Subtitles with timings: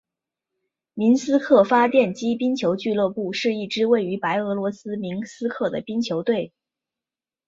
[0.95, 6.51] 明斯克发电机冰球俱乐部是一支位于白俄罗斯明斯克的冰球队。